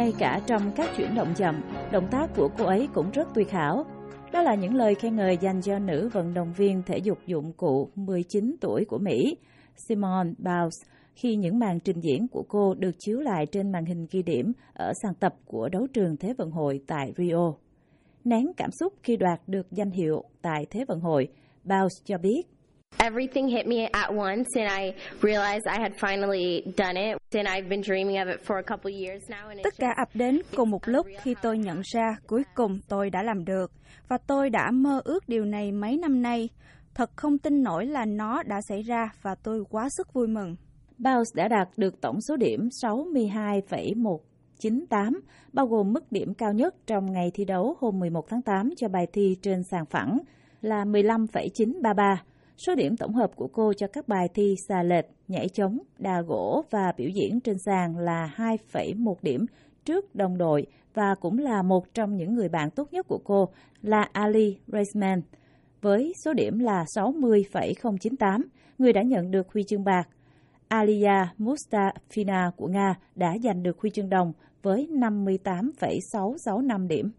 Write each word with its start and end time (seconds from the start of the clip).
Ngay 0.00 0.12
cả 0.18 0.40
trong 0.46 0.72
các 0.76 0.90
chuyển 0.96 1.14
động 1.14 1.34
chậm, 1.36 1.62
động 1.92 2.08
tác 2.10 2.26
của 2.36 2.48
cô 2.58 2.64
ấy 2.64 2.88
cũng 2.94 3.10
rất 3.10 3.28
tuyệt 3.34 3.50
hảo. 3.50 3.84
Đó 4.32 4.42
là 4.42 4.54
những 4.54 4.74
lời 4.74 4.94
khen 4.94 5.16
ngợi 5.16 5.36
dành 5.36 5.60
cho 5.62 5.78
nữ 5.78 6.08
vận 6.12 6.34
động 6.34 6.52
viên 6.56 6.82
thể 6.82 6.98
dục 6.98 7.18
dụng 7.26 7.52
cụ 7.52 7.90
19 7.94 8.56
tuổi 8.60 8.84
của 8.84 8.98
Mỹ, 8.98 9.36
Simone 9.88 10.30
Biles, 10.38 10.74
khi 11.14 11.36
những 11.36 11.58
màn 11.58 11.80
trình 11.80 12.00
diễn 12.00 12.28
của 12.28 12.44
cô 12.48 12.74
được 12.74 12.90
chiếu 12.98 13.20
lại 13.20 13.46
trên 13.46 13.72
màn 13.72 13.84
hình 13.84 14.06
ghi 14.10 14.22
điểm 14.22 14.52
ở 14.74 14.92
sàn 15.02 15.14
tập 15.14 15.34
của 15.44 15.68
đấu 15.68 15.86
trường 15.94 16.16
Thế 16.16 16.34
vận 16.38 16.50
hội 16.50 16.80
tại 16.86 17.12
Rio. 17.16 17.54
Nén 18.24 18.52
cảm 18.56 18.70
xúc 18.80 18.92
khi 19.02 19.16
đoạt 19.16 19.40
được 19.46 19.66
danh 19.70 19.90
hiệu 19.90 20.24
tại 20.42 20.66
Thế 20.70 20.84
vận 20.88 21.00
hội, 21.00 21.28
Biles 21.64 22.04
cho 22.04 22.18
biết 22.18 22.42
Everything 22.98 23.48
hit 23.48 23.66
me 23.66 23.88
at 23.92 24.10
once, 24.10 24.48
and 24.56 24.82
I 24.82 24.92
realized 25.22 25.66
I 25.66 25.78
had 25.82 25.92
finally 26.00 26.62
done 26.76 27.10
it. 27.10 27.19
And 27.32 27.48
I've 27.48 27.68
been 27.68 27.82
dreaming 27.82 28.16
of 28.16 28.28
it 28.28 28.40
for 28.46 28.56
a 28.56 28.62
couple 28.62 28.92
years 28.92 29.30
now. 29.30 29.48
And 29.48 29.60
Tất 29.62 29.74
cả 29.78 29.94
ập 29.96 30.08
đến 30.14 30.40
cùng 30.56 30.70
một 30.70 30.88
lúc 30.88 31.06
khi 31.22 31.34
tôi 31.42 31.58
nhận 31.58 31.80
ra 31.84 32.16
cuối 32.26 32.42
cùng 32.54 32.78
tôi 32.88 33.10
đã 33.10 33.22
làm 33.22 33.44
được, 33.44 33.72
và 34.08 34.18
tôi 34.26 34.50
đã 34.50 34.70
mơ 34.70 35.00
ước 35.04 35.28
điều 35.28 35.44
này 35.44 35.72
mấy 35.72 35.96
năm 35.96 36.22
nay. 36.22 36.48
Thật 36.94 37.10
không 37.16 37.38
tin 37.38 37.62
nổi 37.62 37.86
là 37.86 38.04
nó 38.04 38.42
đã 38.42 38.60
xảy 38.68 38.82
ra 38.82 39.10
và 39.22 39.34
tôi 39.34 39.64
quá 39.70 39.88
sức 39.90 40.12
vui 40.12 40.28
mừng. 40.28 40.56
Biles 40.98 41.34
đã 41.34 41.48
đạt 41.48 41.68
được 41.76 42.00
tổng 42.00 42.20
số 42.20 42.36
điểm 42.36 42.68
62,198, 42.82 45.20
bao 45.52 45.66
gồm 45.66 45.92
mức 45.92 46.12
điểm 46.12 46.34
cao 46.34 46.52
nhất 46.52 46.74
trong 46.86 47.12
ngày 47.12 47.30
thi 47.34 47.44
đấu 47.44 47.76
hôm 47.80 47.98
11 47.98 48.28
tháng 48.28 48.42
8 48.42 48.70
cho 48.76 48.88
bài 48.88 49.06
thi 49.12 49.36
trên 49.42 49.62
sàn 49.62 49.86
phẳng 49.86 50.18
là 50.60 50.84
15,933. 50.84 52.22
Số 52.66 52.74
điểm 52.74 52.96
tổng 52.96 53.14
hợp 53.14 53.30
của 53.36 53.48
cô 53.48 53.72
cho 53.72 53.86
các 53.86 54.08
bài 54.08 54.28
thi 54.34 54.54
xà 54.68 54.82
lệch, 54.82 55.04
nhảy 55.28 55.48
chống, 55.48 55.78
đà 55.98 56.20
gỗ 56.20 56.64
và 56.70 56.92
biểu 56.96 57.08
diễn 57.08 57.40
trên 57.40 57.58
sàn 57.58 57.98
là 57.98 58.34
2,1 58.36 59.14
điểm 59.22 59.46
trước 59.84 60.14
đồng 60.14 60.38
đội 60.38 60.66
và 60.94 61.14
cũng 61.20 61.38
là 61.38 61.62
một 61.62 61.94
trong 61.94 62.16
những 62.16 62.34
người 62.34 62.48
bạn 62.48 62.70
tốt 62.70 62.92
nhất 62.92 63.06
của 63.08 63.20
cô 63.24 63.48
là 63.82 64.08
Ali 64.12 64.58
Reisman. 64.66 65.22
với 65.80 66.12
số 66.24 66.34
điểm 66.34 66.58
là 66.58 66.84
60,098, 66.94 68.42
người 68.78 68.92
đã 68.92 69.02
nhận 69.02 69.30
được 69.30 69.52
huy 69.52 69.62
chương 69.62 69.84
bạc. 69.84 70.08
Alia 70.68 71.26
Mustafina 71.38 72.50
của 72.56 72.66
Nga 72.66 72.94
đã 73.14 73.36
giành 73.42 73.62
được 73.62 73.80
huy 73.80 73.90
chương 73.90 74.10
đồng 74.10 74.32
với 74.62 74.86
58,665 74.90 76.88
điểm. 76.88 77.10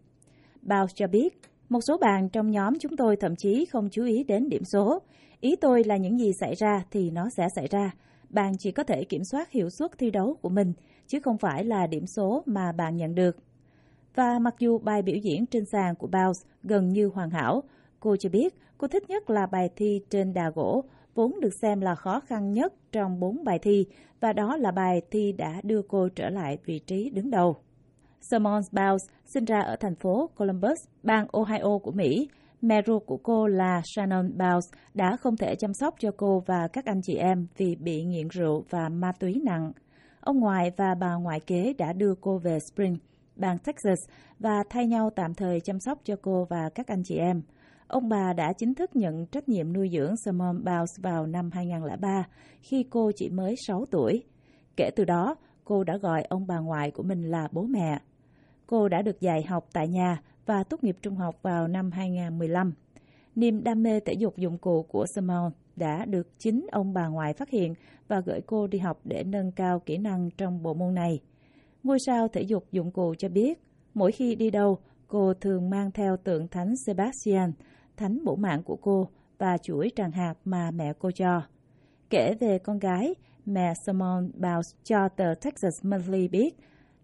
Bao 0.62 0.86
cho 0.94 1.06
biết, 1.06 1.40
một 1.72 1.80
số 1.80 1.98
bạn 1.98 2.28
trong 2.28 2.50
nhóm 2.50 2.78
chúng 2.78 2.96
tôi 2.96 3.16
thậm 3.16 3.36
chí 3.36 3.64
không 3.64 3.88
chú 3.90 4.04
ý 4.04 4.24
đến 4.24 4.48
điểm 4.48 4.64
số. 4.64 5.02
Ý 5.40 5.56
tôi 5.56 5.84
là 5.84 5.96
những 5.96 6.18
gì 6.18 6.32
xảy 6.40 6.54
ra 6.54 6.84
thì 6.90 7.10
nó 7.10 7.28
sẽ 7.36 7.48
xảy 7.56 7.66
ra. 7.66 7.94
Bạn 8.30 8.52
chỉ 8.58 8.72
có 8.72 8.84
thể 8.84 9.04
kiểm 9.04 9.24
soát 9.24 9.50
hiệu 9.50 9.70
suất 9.70 9.98
thi 9.98 10.10
đấu 10.10 10.36
của 10.42 10.48
mình, 10.48 10.72
chứ 11.06 11.18
không 11.20 11.38
phải 11.38 11.64
là 11.64 11.86
điểm 11.86 12.06
số 12.06 12.42
mà 12.46 12.72
bạn 12.72 12.96
nhận 12.96 13.14
được. 13.14 13.36
Và 14.14 14.38
mặc 14.38 14.54
dù 14.58 14.78
bài 14.78 15.02
biểu 15.02 15.16
diễn 15.16 15.46
trên 15.46 15.64
sàn 15.64 15.94
của 15.94 16.06
Bounce 16.06 16.40
gần 16.62 16.88
như 16.88 17.10
hoàn 17.14 17.30
hảo, 17.30 17.62
cô 18.00 18.16
cho 18.16 18.28
biết 18.28 18.54
cô 18.78 18.88
thích 18.88 19.10
nhất 19.10 19.30
là 19.30 19.46
bài 19.46 19.70
thi 19.76 20.00
trên 20.10 20.34
đà 20.34 20.50
gỗ, 20.50 20.84
vốn 21.14 21.40
được 21.40 21.54
xem 21.62 21.80
là 21.80 21.94
khó 21.94 22.20
khăn 22.20 22.52
nhất 22.52 22.74
trong 22.92 23.20
bốn 23.20 23.44
bài 23.44 23.58
thi, 23.58 23.86
và 24.20 24.32
đó 24.32 24.56
là 24.56 24.70
bài 24.70 25.02
thi 25.10 25.32
đã 25.32 25.60
đưa 25.62 25.82
cô 25.82 26.08
trở 26.08 26.28
lại 26.28 26.58
vị 26.64 26.78
trí 26.78 27.10
đứng 27.10 27.30
đầu. 27.30 27.56
Simone 28.30 28.62
Biles 28.72 29.02
sinh 29.24 29.44
ra 29.44 29.60
ở 29.60 29.76
thành 29.76 29.94
phố 29.94 30.30
Columbus, 30.36 30.78
bang 31.02 31.26
Ohio 31.32 31.78
của 31.82 31.92
Mỹ. 31.92 32.28
Mẹ 32.60 32.82
ruột 32.86 33.02
của 33.06 33.16
cô 33.16 33.46
là 33.46 33.82
Shannon 33.84 34.38
Biles 34.38 34.64
đã 34.94 35.16
không 35.16 35.36
thể 35.36 35.54
chăm 35.54 35.74
sóc 35.74 35.94
cho 36.00 36.10
cô 36.16 36.42
và 36.46 36.68
các 36.72 36.84
anh 36.84 37.00
chị 37.02 37.14
em 37.16 37.46
vì 37.56 37.76
bị 37.76 38.04
nghiện 38.04 38.28
rượu 38.28 38.64
và 38.70 38.88
ma 38.88 39.12
túy 39.12 39.40
nặng. 39.44 39.72
Ông 40.20 40.40
ngoại 40.40 40.70
và 40.76 40.94
bà 40.94 41.14
ngoại 41.14 41.40
kế 41.40 41.72
đã 41.78 41.92
đưa 41.92 42.14
cô 42.20 42.38
về 42.38 42.58
Spring, 42.72 42.96
bang 43.36 43.58
Texas 43.58 43.98
và 44.38 44.62
thay 44.70 44.86
nhau 44.86 45.10
tạm 45.16 45.34
thời 45.34 45.60
chăm 45.60 45.80
sóc 45.80 45.98
cho 46.04 46.16
cô 46.22 46.46
và 46.50 46.70
các 46.74 46.86
anh 46.86 47.02
chị 47.04 47.16
em. 47.16 47.42
Ông 47.86 48.08
bà 48.08 48.32
đã 48.32 48.52
chính 48.52 48.74
thức 48.74 48.96
nhận 48.96 49.26
trách 49.26 49.48
nhiệm 49.48 49.72
nuôi 49.72 49.90
dưỡng 49.92 50.16
Simone 50.16 50.58
Biles 50.58 51.00
vào 51.02 51.26
năm 51.26 51.50
2003 51.52 52.26
khi 52.60 52.84
cô 52.90 53.10
chỉ 53.16 53.28
mới 53.30 53.54
6 53.66 53.84
tuổi. 53.90 54.22
Kể 54.76 54.90
từ 54.96 55.04
đó, 55.04 55.36
cô 55.64 55.84
đã 55.84 55.96
gọi 55.96 56.22
ông 56.22 56.46
bà 56.46 56.58
ngoại 56.58 56.90
của 56.90 57.02
mình 57.02 57.22
là 57.22 57.48
bố 57.52 57.62
mẹ. 57.62 57.98
Cô 58.72 58.88
đã 58.88 59.02
được 59.02 59.20
dạy 59.20 59.42
học 59.42 59.68
tại 59.72 59.88
nhà 59.88 60.22
và 60.46 60.64
tốt 60.64 60.84
nghiệp 60.84 60.96
trung 61.02 61.16
học 61.16 61.36
vào 61.42 61.68
năm 61.68 61.90
2015. 61.90 62.72
Niềm 63.34 63.64
đam 63.64 63.82
mê 63.82 64.00
thể 64.00 64.12
dục 64.12 64.36
dụng 64.36 64.58
cụ 64.58 64.82
của 64.82 65.06
Simone 65.14 65.50
đã 65.76 66.04
được 66.04 66.38
chính 66.38 66.66
ông 66.72 66.92
bà 66.92 67.06
ngoại 67.08 67.32
phát 67.32 67.50
hiện 67.50 67.74
và 68.08 68.20
gửi 68.20 68.40
cô 68.46 68.66
đi 68.66 68.78
học 68.78 69.00
để 69.04 69.24
nâng 69.24 69.52
cao 69.52 69.80
kỹ 69.80 69.98
năng 69.98 70.30
trong 70.30 70.62
bộ 70.62 70.74
môn 70.74 70.94
này. 70.94 71.20
Ngôi 71.82 71.98
sao 72.06 72.28
thể 72.28 72.42
dục 72.42 72.64
dụng 72.72 72.90
cụ 72.90 73.14
cho 73.18 73.28
biết, 73.28 73.62
mỗi 73.94 74.12
khi 74.12 74.34
đi 74.34 74.50
đâu, 74.50 74.78
cô 75.08 75.34
thường 75.34 75.70
mang 75.70 75.90
theo 75.90 76.16
tượng 76.16 76.48
thánh 76.48 76.74
Sebastian, 76.86 77.52
thánh 77.96 78.24
bổ 78.24 78.36
mạng 78.36 78.62
của 78.62 78.76
cô 78.76 79.08
và 79.38 79.58
chuỗi 79.58 79.90
tràng 79.96 80.12
hạt 80.12 80.34
mà 80.44 80.70
mẹ 80.70 80.92
cô 80.98 81.10
cho. 81.10 81.42
Kể 82.10 82.34
về 82.40 82.58
con 82.58 82.78
gái, 82.78 83.14
mẹ 83.46 83.72
Simone 83.86 84.26
Biles 84.34 84.74
cho 84.84 85.08
tờ 85.08 85.34
Texas 85.34 85.84
Monthly 85.84 86.28
biết, 86.28 86.54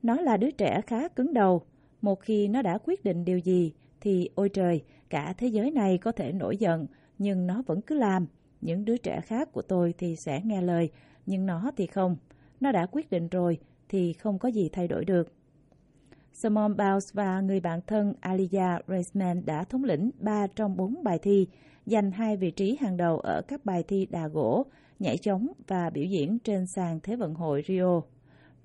nó 0.02 0.20
là 0.20 0.36
đứa 0.36 0.50
trẻ 0.50 0.80
khá 0.86 1.08
cứng 1.08 1.34
đầu. 1.34 1.62
Một 2.00 2.20
khi 2.20 2.48
nó 2.48 2.62
đã 2.62 2.78
quyết 2.84 3.04
định 3.04 3.24
điều 3.24 3.38
gì, 3.38 3.72
thì 4.00 4.28
ôi 4.34 4.48
trời, 4.48 4.84
cả 5.10 5.32
thế 5.38 5.46
giới 5.46 5.70
này 5.70 5.98
có 5.98 6.12
thể 6.12 6.32
nổi 6.32 6.56
giận, 6.56 6.86
nhưng 7.18 7.46
nó 7.46 7.62
vẫn 7.66 7.80
cứ 7.80 7.94
làm. 7.94 8.26
Những 8.60 8.84
đứa 8.84 8.96
trẻ 8.96 9.20
khác 9.20 9.52
của 9.52 9.62
tôi 9.62 9.94
thì 9.98 10.16
sẽ 10.16 10.40
nghe 10.44 10.62
lời, 10.62 10.90
nhưng 11.26 11.46
nó 11.46 11.70
thì 11.76 11.86
không. 11.86 12.16
Nó 12.60 12.72
đã 12.72 12.86
quyết 12.86 13.10
định 13.10 13.28
rồi, 13.28 13.58
thì 13.88 14.12
không 14.12 14.38
có 14.38 14.48
gì 14.48 14.68
thay 14.72 14.88
đổi 14.88 15.04
được. 15.04 15.32
Simone 16.32 16.74
Biles 16.74 17.12
và 17.12 17.40
người 17.40 17.60
bạn 17.60 17.80
thân 17.86 18.14
Alia 18.20 18.78
Reisman 18.88 19.44
đã 19.46 19.64
thống 19.64 19.84
lĩnh 19.84 20.10
3 20.18 20.46
trong 20.46 20.76
4 20.76 21.02
bài 21.02 21.18
thi, 21.18 21.48
giành 21.86 22.10
hai 22.10 22.36
vị 22.36 22.50
trí 22.50 22.76
hàng 22.80 22.96
đầu 22.96 23.18
ở 23.18 23.42
các 23.48 23.64
bài 23.64 23.82
thi 23.88 24.06
đà 24.06 24.28
gỗ, 24.28 24.66
nhảy 24.98 25.18
chống 25.18 25.48
và 25.66 25.90
biểu 25.90 26.04
diễn 26.04 26.38
trên 26.38 26.66
sàn 26.66 27.00
Thế 27.02 27.16
vận 27.16 27.34
hội 27.34 27.62
Rio. 27.68 28.00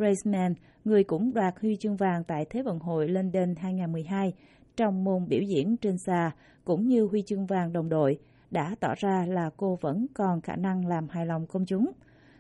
Graceman, 0.03 0.53
người 0.85 1.03
cũng 1.03 1.33
đoạt 1.33 1.53
huy 1.61 1.75
chương 1.75 1.95
vàng 1.95 2.23
tại 2.23 2.45
Thế 2.49 2.61
vận 2.61 2.79
hội 2.79 3.07
London 3.07 3.55
2012 3.55 4.33
trong 4.77 5.03
môn 5.03 5.27
biểu 5.27 5.41
diễn 5.41 5.77
trên 5.77 5.97
xà, 5.97 6.31
cũng 6.65 6.87
như 6.87 7.05
huy 7.05 7.21
chương 7.21 7.45
vàng 7.45 7.73
đồng 7.73 7.89
đội, 7.89 8.19
đã 8.51 8.75
tỏ 8.79 8.93
ra 8.97 9.25
là 9.25 9.49
cô 9.57 9.77
vẫn 9.81 10.05
còn 10.13 10.41
khả 10.41 10.55
năng 10.55 10.85
làm 10.85 11.09
hài 11.09 11.25
lòng 11.25 11.47
công 11.47 11.65
chúng. 11.65 11.91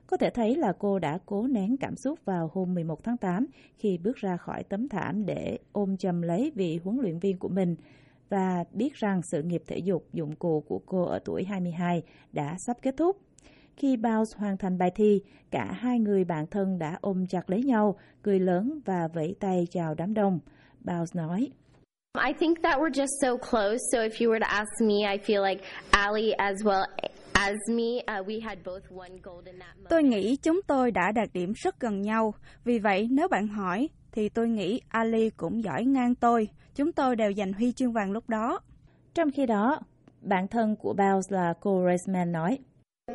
Có 0.07 0.17
thể 0.17 0.29
thấy 0.29 0.55
là 0.55 0.73
cô 0.79 0.99
đã 0.99 1.19
cố 1.25 1.47
nén 1.47 1.77
cảm 1.77 1.95
xúc 1.95 2.19
vào 2.25 2.49
hôm 2.53 2.73
11 2.73 3.03
tháng 3.03 3.17
8 3.17 3.45
khi 3.77 3.97
bước 3.97 4.15
ra 4.15 4.37
khỏi 4.37 4.63
tấm 4.63 4.89
thảm 4.89 5.25
để 5.25 5.59
ôm 5.71 5.97
chầm 5.97 6.21
lấy 6.21 6.51
vị 6.55 6.79
huấn 6.83 6.97
luyện 7.01 7.19
viên 7.19 7.37
của 7.37 7.49
mình 7.49 7.75
và 8.29 8.63
biết 8.71 8.93
rằng 8.93 9.21
sự 9.21 9.43
nghiệp 9.43 9.63
thể 9.67 9.77
dục 9.77 10.05
dụng 10.13 10.35
cụ 10.35 10.63
của 10.67 10.79
cô 10.85 11.03
ở 11.03 11.19
tuổi 11.25 11.43
22 11.43 12.03
đã 12.31 12.55
sắp 12.57 12.77
kết 12.81 12.97
thúc. 12.97 13.17
Khi 13.77 13.97
Bounce 13.97 14.31
hoàn 14.37 14.57
thành 14.57 14.77
bài 14.77 14.91
thi, 14.95 15.21
cả 15.51 15.65
hai 15.71 15.99
người 15.99 16.23
bạn 16.23 16.47
thân 16.47 16.79
đã 16.79 16.97
ôm 17.01 17.25
chặt 17.27 17.49
lấy 17.49 17.63
nhau, 17.63 17.95
cười 18.21 18.39
lớn 18.39 18.79
và 18.85 19.07
vẫy 19.13 19.35
tay 19.39 19.67
chào 19.71 19.93
đám 19.95 20.13
đông. 20.13 20.39
Bounce 20.79 21.11
nói, 21.13 21.49
I 22.27 22.33
think 22.39 22.57
that 22.63 22.79
we're 22.79 22.89
just 22.89 23.21
so 23.21 23.37
close. 23.37 23.77
So 23.91 23.99
if 23.99 24.11
you 24.21 24.31
were 24.31 24.39
to 24.39 24.47
ask 24.47 24.81
me, 24.81 24.95
I 25.11 25.17
feel 25.17 25.43
like 25.49 25.63
Ali 25.91 26.31
as 26.31 26.57
well 26.63 26.85
as 27.33 27.55
me, 27.69 28.01
uh, 28.19 28.27
we 28.27 28.41
had 28.41 28.57
both 28.65 28.83
won 28.91 29.09
gold 29.23 29.45
in 29.45 29.59
that 29.59 29.75
moment. 29.75 29.89
Tôi 29.89 30.03
nghĩ 30.03 30.35
chúng 30.35 30.61
tôi 30.67 30.91
đã 30.91 31.11
đạt 31.11 31.29
điểm 31.33 31.53
rất 31.55 31.79
gần 31.79 32.01
nhau. 32.01 32.33
Vì 32.63 32.79
vậy, 32.79 33.07
nếu 33.11 33.27
bạn 33.27 33.47
hỏi, 33.47 33.89
thì 34.11 34.29
tôi 34.29 34.47
nghĩ 34.47 34.81
Ali 34.89 35.29
cũng 35.29 35.63
giỏi 35.63 35.85
ngang 35.85 36.15
tôi. 36.15 36.47
Chúng 36.75 36.91
tôi 36.91 37.15
đều 37.15 37.33
giành 37.33 37.53
huy 37.53 37.71
chương 37.71 37.93
vàng 37.93 38.11
lúc 38.11 38.29
đó. 38.29 38.59
Trong 39.13 39.31
khi 39.31 39.45
đó, 39.45 39.79
bạn 40.21 40.47
thân 40.47 40.75
của 40.75 40.93
Bounce 40.93 41.27
là 41.29 41.53
cô 41.61 41.85
Raceman 41.85 42.31
nói, 42.31 42.59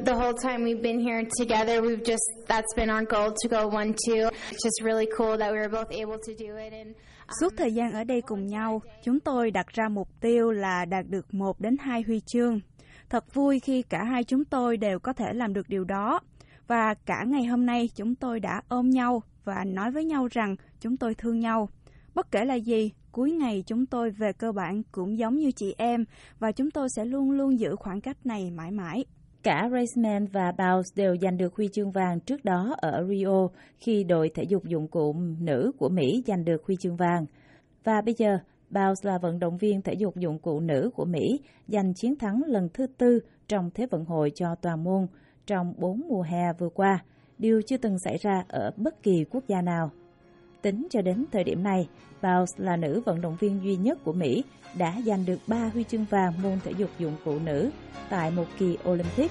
The 0.05 0.14
whole 0.14 0.35
time 0.35 0.64
we've 0.64 0.82
been 0.82 1.00
here 1.00 1.23
together, 1.38 1.81
we've 1.81 2.05
just, 2.05 2.23
that's 2.46 2.75
been 2.76 2.90
our 2.90 3.05
goal 3.05 3.31
to 3.43 3.49
go 3.49 3.69
one, 3.69 3.94
two. 4.06 4.29
It's 4.50 4.62
just 4.62 4.82
really 4.82 5.08
cool 5.17 5.38
that 5.38 5.50
we 5.50 5.58
were 5.58 5.69
both 5.69 5.90
able 5.90 6.19
to 6.26 6.35
do 6.35 6.56
it. 6.56 6.73
And 6.73 6.94
um, 6.94 7.35
Suốt 7.40 7.52
thời 7.56 7.73
gian 7.73 7.93
ở 7.93 8.05
đây 8.05 8.23
cùng 8.26 8.46
nhau, 8.46 8.82
chúng 9.02 9.20
tôi 9.20 9.50
đặt 9.50 9.67
ra 9.67 9.88
mục 9.88 10.08
tiêu 10.20 10.50
là 10.50 10.85
đạt 10.85 11.06
được 11.08 11.35
1 11.35 11.61
đến 11.61 11.76
2 11.81 12.02
huy 12.02 12.20
chương. 12.26 12.61
Thật 13.08 13.35
vui 13.35 13.61
khi 13.61 13.82
cả 13.82 14.05
hai 14.05 14.25
chúng 14.25 14.44
tôi 14.44 14.76
đều 14.76 14.99
có 14.99 15.12
thể 15.12 15.32
làm 15.32 15.55
được 15.55 15.69
điều 15.69 15.85
đó. 15.85 16.20
Và 16.67 16.94
cả 17.06 17.25
ngày 17.26 17.44
hôm 17.44 17.67
nay 17.67 17.88
chúng 17.94 18.14
tôi 18.14 18.40
đã 18.40 18.62
ôm 18.69 18.90
nhau 18.90 19.23
và 19.44 19.64
nói 19.67 19.90
với 19.90 20.05
nhau 20.05 20.29
rằng 20.31 20.56
chúng 20.81 20.96
tôi 20.96 21.14
thương 21.14 21.40
nhau. 21.40 21.69
Bất 22.14 22.31
kể 22.31 22.44
là 22.44 22.55
gì, 22.55 22.93
cuối 23.12 23.31
ngày 23.31 23.64
chúng 23.67 23.87
tôi 23.87 24.11
về 24.11 24.32
cơ 24.32 24.52
bản 24.52 24.82
cũng 24.93 25.19
giống 25.19 25.37
như 25.37 25.50
chị 25.52 25.75
em 25.79 26.05
và 26.38 26.52
chúng 26.52 26.70
tôi 26.70 26.88
sẽ 26.96 27.05
luôn 27.05 27.31
luôn 27.31 27.58
giữ 27.61 27.76
khoảng 27.76 28.00
cách 28.00 28.26
này 28.26 28.50
mãi 28.50 28.70
mãi. 28.70 29.05
Cả 29.43 29.69
Raceman 29.73 30.26
và 30.26 30.52
Bounce 30.52 30.90
đều 30.96 31.17
giành 31.17 31.37
được 31.37 31.56
huy 31.56 31.69
chương 31.73 31.90
vàng 31.90 32.20
trước 32.20 32.44
đó 32.44 32.75
ở 32.79 33.06
Rio 33.08 33.49
khi 33.79 34.05
đội 34.05 34.31
thể 34.35 34.43
dục 34.43 34.64
dụng 34.64 34.88
cụ 34.88 35.14
nữ 35.40 35.73
của 35.79 35.88
Mỹ 35.88 36.23
giành 36.26 36.44
được 36.44 36.64
huy 36.67 36.76
chương 36.81 36.96
vàng. 36.96 37.26
Và 37.85 38.00
bây 38.00 38.14
giờ, 38.19 38.38
Bounce 38.70 39.00
là 39.02 39.19
vận 39.19 39.38
động 39.38 39.58
viên 39.58 39.82
thể 39.82 39.93
dục 39.93 40.17
dụng 40.17 40.38
cụ 40.38 40.61
nữ 40.61 40.90
của 40.94 41.05
Mỹ 41.05 41.40
giành 41.69 41.94
chiến 41.94 42.17
thắng 42.17 42.43
lần 42.46 42.69
thứ 42.75 42.87
tư 42.87 43.20
trong 43.49 43.70
Thế 43.75 43.87
vận 43.90 44.05
hội 44.05 44.31
cho 44.35 44.55
toàn 44.55 44.85
môn 44.85 45.06
trong 45.46 45.75
bốn 45.79 46.00
mùa 46.08 46.23
hè 46.23 46.52
vừa 46.58 46.69
qua, 46.69 47.05
điều 47.38 47.62
chưa 47.62 47.76
từng 47.76 47.99
xảy 47.99 48.17
ra 48.17 48.44
ở 48.49 48.70
bất 48.76 49.02
kỳ 49.02 49.25
quốc 49.31 49.44
gia 49.49 49.62
nào. 49.62 49.90
Tính 50.63 50.87
cho 50.91 51.03
đến 51.03 51.25
thời 51.33 51.45
điểm 51.45 51.63
này, 51.63 51.89
Bowles 52.23 52.47
là 52.57 52.77
nữ 52.77 53.03
vận 53.07 53.21
động 53.21 53.37
viên 53.41 53.65
duy 53.65 53.77
nhất 53.77 53.99
của 54.05 54.13
Mỹ 54.13 54.45
đã 54.79 54.95
giành 55.07 55.27
được 55.27 55.39
3 55.47 55.71
huy 55.75 55.85
chương 55.85 56.05
vàng 56.05 56.33
môn 56.43 56.59
thể 56.65 56.73
dục 56.79 56.91
dụng 56.99 57.17
cụ 57.25 57.39
nữ 57.39 57.71
tại 58.11 58.31
một 58.31 58.45
kỳ 58.59 58.77
Olympic. 58.89 59.31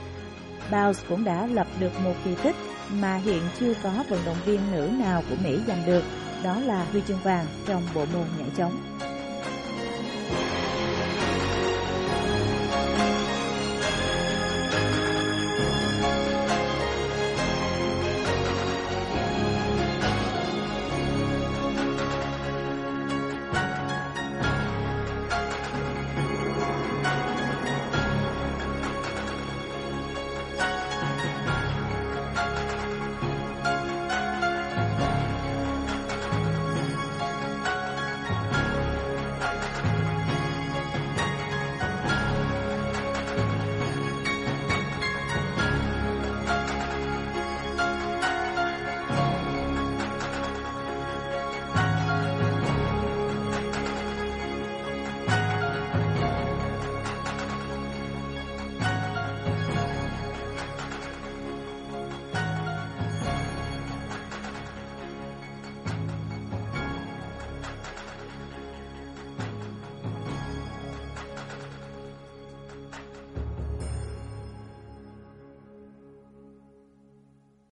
Bowles 0.71 0.93
cũng 1.09 1.23
đã 1.23 1.47
lập 1.47 1.67
được 1.79 1.91
một 2.03 2.13
kỳ 2.25 2.35
tích 2.43 2.55
mà 2.91 3.15
hiện 3.15 3.41
chưa 3.59 3.73
có 3.83 4.03
vận 4.09 4.19
động 4.25 4.37
viên 4.45 4.59
nữ 4.71 4.89
nào 4.99 5.23
của 5.29 5.35
Mỹ 5.43 5.59
giành 5.67 5.85
được, 5.85 6.03
đó 6.43 6.59
là 6.59 6.85
huy 6.91 7.01
chương 7.07 7.19
vàng 7.23 7.45
trong 7.67 7.83
bộ 7.95 8.05
môn 8.13 8.25
nhảy 8.39 8.49
chống. 8.57 8.71